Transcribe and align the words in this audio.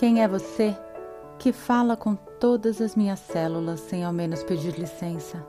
Quem 0.00 0.22
é 0.22 0.26
você 0.26 0.74
que 1.38 1.52
fala 1.52 1.94
com 1.94 2.14
todas 2.14 2.80
as 2.80 2.96
minhas 2.96 3.20
células 3.20 3.80
sem 3.80 4.02
ao 4.02 4.14
menos 4.14 4.42
pedir 4.42 4.72
licença? 4.78 5.46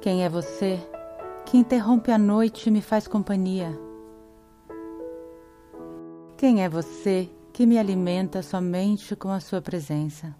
Quem 0.00 0.24
é 0.24 0.28
você 0.28 0.78
que 1.44 1.56
interrompe 1.56 2.12
a 2.12 2.18
noite 2.18 2.68
e 2.68 2.70
me 2.70 2.80
faz 2.80 3.08
companhia? 3.08 3.76
Quem 6.36 6.62
é 6.62 6.68
você 6.68 7.28
que 7.52 7.66
me 7.66 7.76
alimenta 7.76 8.42
somente 8.42 9.16
com 9.16 9.30
a 9.30 9.40
sua 9.40 9.60
presença? 9.60 10.36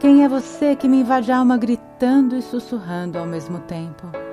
Quem 0.00 0.24
é 0.24 0.28
você 0.28 0.74
que 0.74 0.88
me 0.88 1.02
invade 1.02 1.30
a 1.30 1.38
alma 1.38 1.56
gritando 1.56 2.34
e 2.34 2.42
sussurrando 2.42 3.16
ao 3.16 3.26
mesmo 3.26 3.60
tempo? 3.60 4.25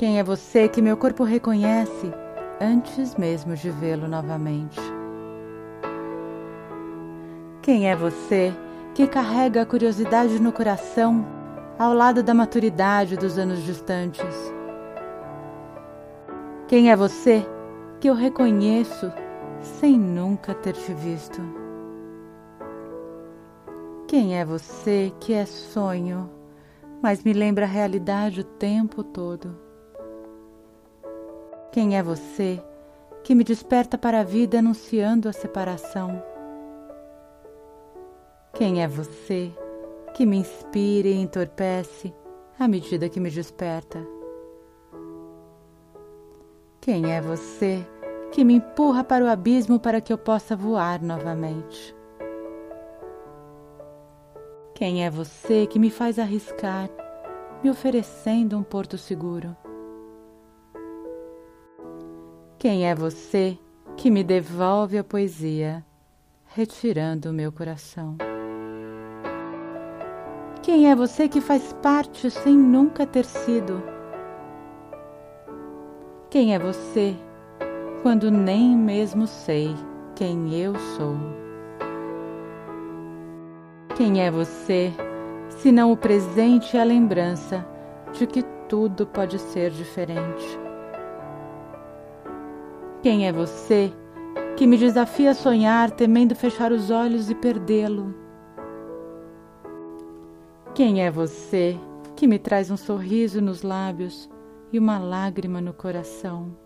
Quem 0.00 0.18
é 0.18 0.24
você 0.24 0.66
que 0.66 0.80
meu 0.80 0.96
corpo 0.96 1.24
reconhece 1.24 2.10
antes 2.58 3.14
mesmo 3.16 3.54
de 3.54 3.68
vê-lo 3.70 4.08
novamente? 4.08 4.80
Quem 7.60 7.86
é 7.86 7.94
você 7.94 8.50
que 8.94 9.06
carrega 9.06 9.60
a 9.60 9.66
curiosidade 9.66 10.40
no 10.40 10.52
coração 10.52 11.22
ao 11.78 11.92
lado 11.92 12.22
da 12.22 12.32
maturidade 12.32 13.14
dos 13.14 13.36
anos 13.36 13.62
distantes? 13.62 14.24
Quem 16.66 16.90
é 16.90 16.96
você 16.96 17.46
que 18.00 18.08
eu 18.08 18.14
reconheço 18.14 19.12
sem 19.60 19.98
nunca 19.98 20.54
ter 20.54 20.72
te 20.72 20.94
visto? 20.94 21.42
Quem 24.08 24.38
é 24.38 24.46
você 24.46 25.12
que 25.20 25.34
é 25.34 25.44
sonho, 25.44 26.30
mas 27.02 27.22
me 27.22 27.34
lembra 27.34 27.66
a 27.66 27.68
realidade 27.68 28.40
o 28.40 28.44
tempo 28.44 29.04
todo? 29.04 29.68
Quem 31.72 31.96
é 31.96 32.02
você 32.02 32.60
que 33.22 33.32
me 33.32 33.44
desperta 33.44 33.96
para 33.96 34.20
a 34.20 34.24
vida 34.24 34.58
anunciando 34.58 35.28
a 35.28 35.32
separação? 35.32 36.20
Quem 38.52 38.82
é 38.82 38.88
você 38.88 39.52
que 40.12 40.26
me 40.26 40.38
inspira 40.38 41.06
e 41.06 41.14
entorpece 41.14 42.12
à 42.58 42.66
medida 42.66 43.08
que 43.08 43.20
me 43.20 43.30
desperta? 43.30 44.04
Quem 46.80 47.12
é 47.12 47.20
você 47.20 47.86
que 48.32 48.42
me 48.42 48.54
empurra 48.54 49.04
para 49.04 49.24
o 49.24 49.28
abismo 49.28 49.78
para 49.78 50.00
que 50.00 50.12
eu 50.12 50.18
possa 50.18 50.56
voar 50.56 51.00
novamente? 51.00 51.94
Quem 54.74 55.04
é 55.04 55.10
você 55.10 55.68
que 55.68 55.78
me 55.78 55.88
faz 55.88 56.18
arriscar, 56.18 56.90
me 57.62 57.70
oferecendo 57.70 58.58
um 58.58 58.62
porto 58.64 58.98
seguro? 58.98 59.56
Quem 62.60 62.86
é 62.86 62.94
você 62.94 63.56
que 63.96 64.10
me 64.10 64.22
devolve 64.22 64.98
a 64.98 65.02
poesia, 65.02 65.82
retirando 66.48 67.30
o 67.30 67.32
meu 67.32 67.50
coração? 67.50 68.18
Quem 70.62 70.90
é 70.90 70.94
você 70.94 71.26
que 71.26 71.40
faz 71.40 71.72
parte 71.82 72.30
sem 72.30 72.54
nunca 72.54 73.06
ter 73.06 73.24
sido? 73.24 73.82
Quem 76.28 76.54
é 76.54 76.58
você 76.58 77.16
quando 78.02 78.30
nem 78.30 78.76
mesmo 78.76 79.26
sei 79.26 79.74
quem 80.14 80.54
eu 80.54 80.74
sou? 80.98 81.16
Quem 83.96 84.22
é 84.22 84.30
você, 84.30 84.92
se 85.48 85.72
não 85.72 85.92
o 85.92 85.96
presente 85.96 86.76
e 86.76 86.78
a 86.78 86.84
lembrança 86.84 87.66
de 88.12 88.26
que 88.26 88.42
tudo 88.68 89.06
pode 89.06 89.38
ser 89.38 89.70
diferente? 89.70 90.69
Quem 93.02 93.26
é 93.26 93.32
você 93.32 93.92
que 94.56 94.66
me 94.66 94.76
desafia 94.76 95.30
a 95.30 95.34
sonhar, 95.34 95.90
temendo 95.90 96.34
fechar 96.34 96.72
os 96.72 96.90
olhos 96.90 97.30
e 97.30 97.34
perdê-lo? 97.34 98.14
Quem 100.74 101.04
é 101.04 101.10
você 101.10 101.78
que 102.14 102.26
me 102.26 102.38
traz 102.38 102.70
um 102.70 102.76
sorriso 102.76 103.40
nos 103.40 103.62
lábios 103.62 104.28
e 104.72 104.78
uma 104.78 104.98
lágrima 104.98 105.60
no 105.60 105.72
coração? 105.72 106.56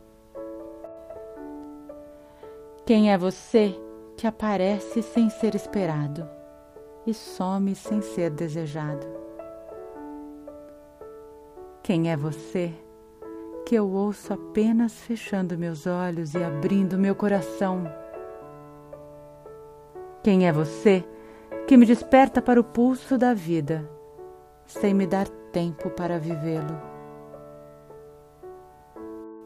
Quem 2.84 3.12
é 3.12 3.18
você 3.18 3.74
que 4.16 4.26
aparece 4.26 5.02
sem 5.02 5.30
ser 5.30 5.54
esperado? 5.54 6.28
e 7.06 7.12
some 7.12 7.74
sem 7.74 8.00
ser 8.00 8.30
desejado. 8.30 9.06
Quem 11.82 12.10
é 12.10 12.16
você 12.16 12.72
que 13.64 13.74
eu 13.74 13.88
ouço 13.88 14.32
apenas 14.32 14.92
fechando 14.92 15.56
meus 15.56 15.86
olhos 15.86 16.34
e 16.34 16.42
abrindo 16.42 16.98
meu 16.98 17.14
coração? 17.14 17.84
Quem 20.22 20.46
é 20.46 20.52
você 20.52 21.04
que 21.66 21.76
me 21.76 21.86
desperta 21.86 22.42
para 22.42 22.60
o 22.60 22.64
pulso 22.64 23.16
da 23.16 23.32
vida 23.32 23.88
sem 24.66 24.92
me 24.92 25.06
dar 25.06 25.28
tempo 25.50 25.88
para 25.90 26.18
vivê-lo? 26.18 26.78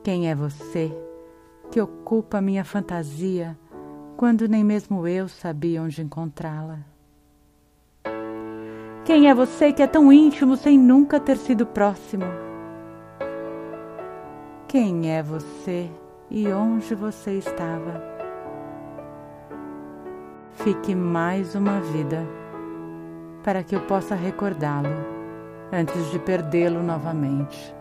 Quem 0.02 0.28
é 0.28 0.34
você 0.34 0.90
que 1.70 1.80
ocupa 1.80 2.40
minha 2.40 2.64
fantasia 2.64 3.56
quando 4.16 4.48
nem 4.48 4.64
mesmo 4.64 5.06
eu 5.06 5.28
sabia 5.28 5.82
onde 5.82 6.02
encontrá-la? 6.02 6.80
Quem 9.04 9.30
é 9.30 9.34
você 9.34 9.72
que 9.72 9.82
é 9.82 9.86
tão 9.86 10.12
íntimo 10.12 10.56
sem 10.56 10.76
nunca 10.76 11.20
ter 11.20 11.36
sido 11.36 11.64
próximo? 11.64 12.24
Quem 14.68 15.10
é 15.10 15.22
você 15.22 15.90
e 16.30 16.46
onde 16.48 16.94
você 16.94 17.38
estava? 17.38 18.02
Fique 20.56 20.94
mais 20.94 21.54
uma 21.54 21.80
vida 21.80 22.26
para 23.42 23.62
que 23.64 23.74
eu 23.74 23.80
possa 23.86 24.14
recordá-lo 24.14 24.90
antes 25.72 26.10
de 26.10 26.18
perdê-lo 26.18 26.82
novamente. 26.82 27.74